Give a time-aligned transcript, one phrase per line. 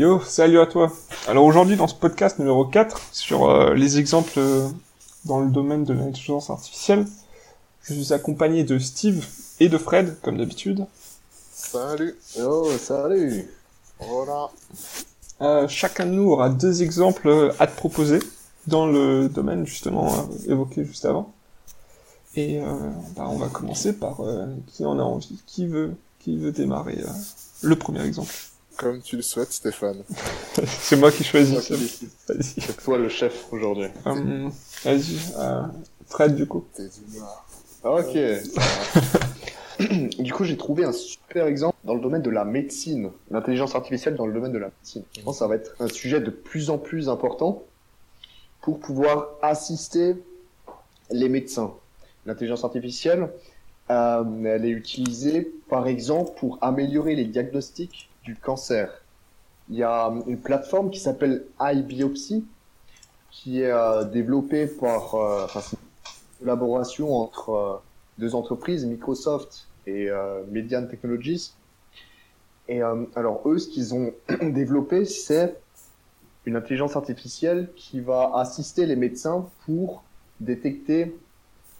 [0.00, 0.90] Yo, salut à toi.
[1.28, 4.66] Alors aujourd'hui dans ce podcast numéro 4 sur euh, les exemples euh,
[5.26, 7.04] dans le domaine de l'intelligence artificielle,
[7.82, 9.26] je suis accompagné de Steve
[9.60, 10.86] et de Fred comme d'habitude.
[11.52, 12.16] Salut.
[12.38, 13.44] Yo, salut.
[13.98, 14.48] Voilà.
[15.42, 18.20] Euh, chacun de nous aura deux exemples à te proposer
[18.68, 21.30] dans le domaine justement évoqué juste avant.
[22.36, 22.58] Et
[23.16, 24.22] bah, on va commencer par
[24.66, 27.04] qui en a envie, qui veut, qui veut démarrer
[27.60, 28.32] le premier exemple.
[28.80, 30.02] Comme tu le souhaites, Stéphane.
[30.64, 31.70] C'est moi qui choisis.
[31.70, 32.62] Vas-y.
[32.62, 33.88] C'est toi le chef aujourd'hui.
[34.06, 34.48] Euh,
[34.84, 35.64] Vas-y, euh,
[36.06, 36.64] Fred du coup.
[36.72, 37.44] T'es d'humeur.
[37.84, 38.16] Ok.
[40.18, 43.10] du coup, j'ai trouvé un super exemple dans le domaine de la médecine.
[43.30, 45.02] L'intelligence artificielle dans le domaine de la médecine.
[45.14, 47.62] Je pense que ça va être un sujet de plus en plus important
[48.62, 50.16] pour pouvoir assister
[51.10, 51.74] les médecins.
[52.24, 53.28] L'intelligence artificielle,
[53.90, 58.88] euh, elle est utilisée, par exemple, pour améliorer les diagnostics du cancer.
[59.68, 62.44] Il y a une plateforme qui s'appelle iBiopsy,
[63.30, 67.76] qui est euh, développée par, euh, une collaboration entre euh,
[68.18, 70.08] deux entreprises, Microsoft et
[70.52, 71.54] Median Technologies.
[72.70, 75.56] Et euh, alors eux, ce qu'ils ont développé, c'est
[76.46, 80.04] une intelligence artificielle qui va assister les médecins pour
[80.38, 81.16] détecter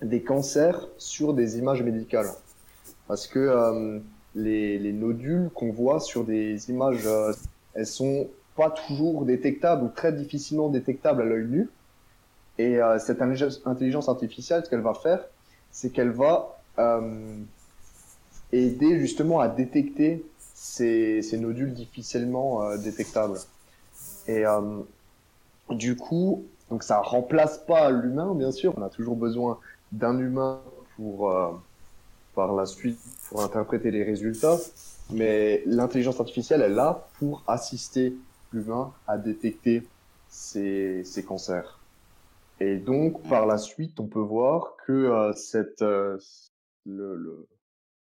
[0.00, 2.30] des cancers sur des images médicales.
[3.06, 3.98] Parce que euh,
[4.38, 7.32] les, les nodules qu'on voit sur des images, euh,
[7.74, 11.68] elles sont pas toujours détectables ou très difficilement détectables à l'œil nu.
[12.58, 15.24] Et euh, cette intelligence artificielle, ce qu'elle va faire,
[15.70, 17.36] c'est qu'elle va euh,
[18.52, 23.38] aider justement à détecter ces, nodules difficilement euh, détectables.
[24.26, 24.80] Et euh,
[25.70, 28.74] du coup, donc ça remplace pas l'humain, bien sûr.
[28.76, 29.58] On a toujours besoin
[29.92, 30.60] d'un humain
[30.96, 31.32] pour
[32.38, 34.58] par la suite pour interpréter les résultats,
[35.10, 38.14] mais l'intelligence artificielle est là pour assister
[38.52, 39.82] l'humain à détecter
[40.28, 41.80] ces, cancers.
[42.60, 46.16] Et donc par la suite, on peut voir que euh, cette euh,
[46.86, 47.48] le, le-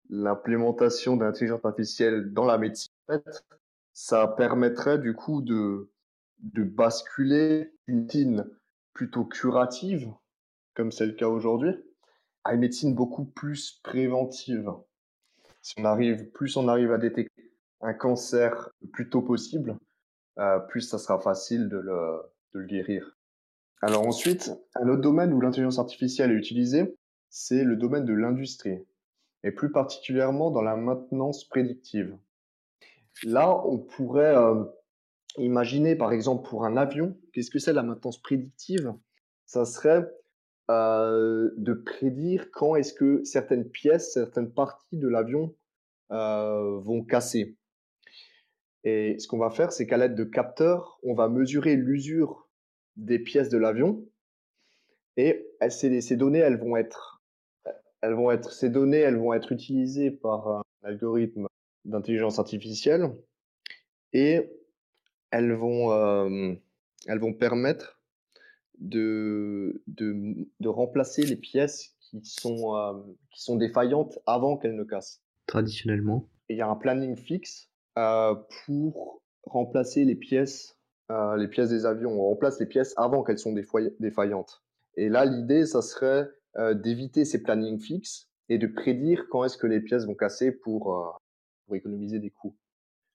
[0.09, 2.91] l'implémentation d'intelligence artificielle dans la médecine,
[3.93, 5.89] ça permettrait du coup de
[6.39, 8.49] de basculer une médecine
[8.91, 10.11] plutôt curative,
[10.73, 11.73] comme c'est le cas aujourd'hui,
[12.45, 14.71] à une médecine beaucoup plus préventive.
[15.61, 17.51] Si on arrive, plus on arrive à détecter
[17.81, 19.77] un cancer le plus tôt possible,
[20.37, 23.17] euh, plus ça sera facile de le, guérir.
[23.81, 26.95] Alors ensuite, un autre domaine où l'intelligence artificielle est utilisée,
[27.29, 28.79] c'est le domaine de l'industrie,
[29.43, 32.17] et plus particulièrement dans la maintenance prédictive.
[33.23, 34.63] Là, on pourrait euh,
[35.37, 38.93] imaginer, par exemple, pour un avion, qu'est-ce que c'est la maintenance prédictive?
[39.45, 40.07] Ça serait
[40.71, 45.55] euh, de prédire quand est-ce que certaines pièces, certaines parties de l'avion
[46.11, 47.55] euh, vont casser.
[48.83, 52.49] Et ce qu'on va faire, c'est qu'à l'aide de capteurs, on va mesurer l'usure
[52.95, 54.05] des pièces de l'avion.
[55.17, 57.23] Et ces données, elles vont être,
[58.01, 61.47] elles vont être, ces données, elles vont être utilisées par un algorithme
[61.85, 63.11] d'intelligence artificielle
[64.13, 64.51] et
[65.31, 66.53] elles vont, euh,
[67.07, 67.94] elles vont permettre
[68.79, 72.93] de, de, de remplacer les pièces qui sont, euh,
[73.31, 75.21] qui sont défaillantes avant qu'elles ne cassent.
[75.47, 76.27] traditionnellement.
[76.49, 80.77] Il y a un planning fixe euh, pour remplacer les pièces,
[81.11, 82.11] euh, les pièces des avions.
[82.11, 83.55] On remplace les pièces avant qu'elles sont
[83.99, 84.63] défaillantes.
[84.95, 86.29] Et là, l'idée, ça serait
[86.75, 91.21] d'éviter ces plannings fixes et de prédire quand est-ce que les pièces vont casser pour,
[91.65, 92.55] pour économiser des coûts.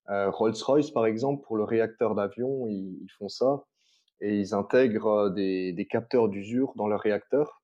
[0.07, 3.65] Rolls-Royce, par exemple, pour le réacteur d'avion, ils, ils font ça
[4.21, 7.63] et ils intègrent des, des capteurs d'usure dans leur réacteur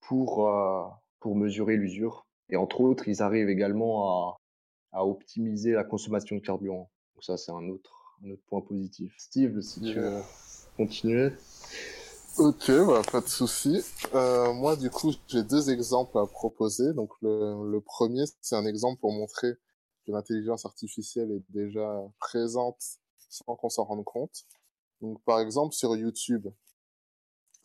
[0.00, 0.84] pour, euh,
[1.20, 2.26] pour mesurer l'usure.
[2.48, 4.40] Et entre autres, ils arrivent également à,
[4.92, 6.90] à optimiser la consommation de carburant.
[7.14, 9.14] Donc ça, c'est un autre, un autre point positif.
[9.18, 10.20] Steve, si tu veux
[10.76, 11.30] continuer.
[12.38, 13.82] Ok, bah, pas de souci.
[14.14, 16.94] Euh, moi, du coup, j'ai deux exemples à proposer.
[16.94, 19.52] Donc, le, le premier, c'est un exemple pour montrer
[20.06, 22.80] que l'intelligence artificielle est déjà présente
[23.28, 24.44] sans qu'on s'en rende compte.
[25.02, 26.46] Donc, par exemple, sur YouTube,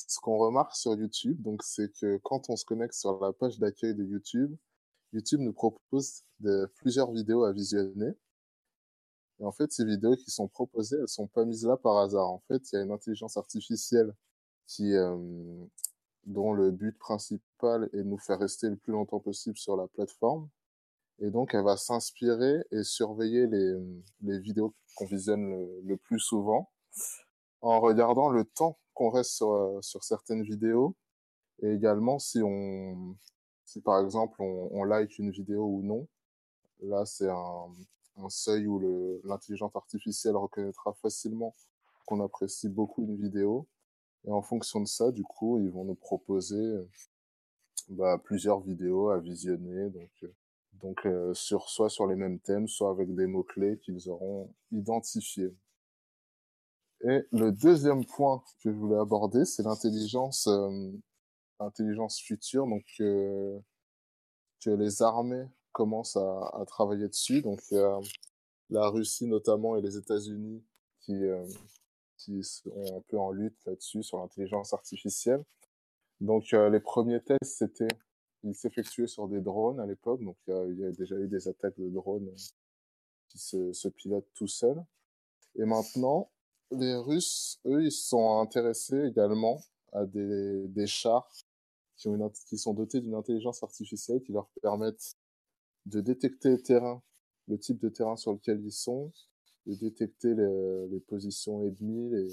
[0.08, 3.60] ce qu'on remarque sur YouTube, donc, c'est que quand on se connecte sur la page
[3.60, 4.58] d'accueil de YouTube,
[5.14, 8.14] YouTube nous propose de, plusieurs vidéos à visionner.
[9.40, 12.28] Et en fait, ces vidéos qui sont proposées, elles sont pas mises là par hasard.
[12.28, 14.16] En fait, il y a une intelligence artificielle
[14.66, 15.16] qui, euh,
[16.26, 19.88] dont le but principal est de nous faire rester le plus longtemps possible sur la
[19.88, 20.50] plateforme.
[21.20, 23.76] Et donc, elle va s'inspirer et surveiller les,
[24.22, 26.72] les vidéos qu'on visionne le, le plus souvent
[27.62, 30.96] en regardant le temps qu'on reste sur, euh, sur certaines vidéos
[31.62, 33.16] et également si on,
[33.66, 36.08] si par exemple on, on like une vidéo ou non.
[36.82, 37.68] Là, c'est un,
[38.18, 41.54] un seuil où l'intelligence artificielle reconnaîtra facilement
[42.06, 43.68] qu'on apprécie beaucoup une vidéo.
[44.26, 46.90] Et en fonction de ça, du coup, ils vont nous proposer euh,
[47.90, 49.90] bah, plusieurs vidéos à visionner.
[49.90, 50.34] Donc, euh,
[50.82, 55.54] donc euh, sur soit sur les mêmes thèmes, soit avec des mots-clés qu'ils auront identifiés.
[57.02, 60.92] Et le deuxième point que je voulais aborder, c'est l'intelligence, euh,
[61.60, 63.60] intelligence future, donc euh,
[64.62, 67.42] que les armées commencent à, à travailler dessus.
[67.42, 68.00] Donc a
[68.70, 70.64] la Russie notamment et les États-Unis
[71.02, 71.46] qui euh,
[72.18, 75.44] qui sont un peu en lutte là-dessus sur l'intelligence artificielle.
[76.20, 77.88] Donc euh, les premiers tests c'était
[78.44, 81.28] ils s'effectuaient sur des drones à l'époque, donc il y, a, y a déjà eu
[81.28, 82.36] des attaques de drones euh,
[83.30, 84.84] qui se, se pilotent tout seuls.
[85.56, 86.30] Et maintenant,
[86.72, 89.62] les Russes, eux, ils sont intéressés également
[89.94, 91.30] à des, des chars
[91.96, 95.16] qui, ont une, qui sont dotés d'une intelligence artificielle qui leur permettent
[95.86, 97.02] de détecter le terrain,
[97.48, 99.12] le type de terrain sur lequel ils sont,
[99.66, 102.28] de détecter les, les positions ennemies, les,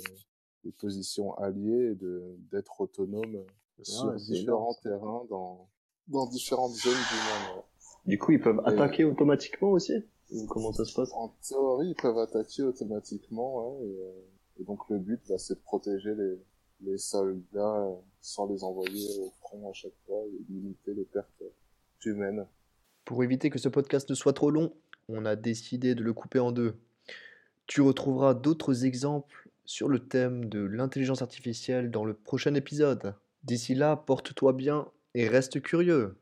[0.65, 3.45] les positions alliées et de d'être autonome
[3.83, 5.69] sur ouais, différents terrains dans,
[6.09, 7.63] dans différentes zones du monde.
[8.07, 9.95] Du coup, ils peuvent Et- attaquer automatiquement aussi?
[10.31, 11.11] Ou comment ça se passe?
[11.12, 15.55] En théorie, ils peuvent attaquer automatiquement, ouais, et, euh, et donc le but, bah, c'est
[15.55, 16.38] de protéger les,
[16.81, 21.43] les soldats euh, sans les envoyer au front à chaque fois et limiter les pertes
[21.43, 21.50] euh,
[22.05, 22.47] humaines.
[23.05, 24.73] Pour éviter que ce podcast ne soit trop long,
[25.09, 26.75] on a décidé de le couper en deux.
[27.67, 33.15] Tu retrouveras d'autres exemples sur le thème de l'intelligence artificielle dans le prochain épisode.
[33.43, 36.17] D'ici là, porte-toi bien et reste curieux.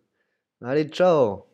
[0.61, 1.52] Allez, ciao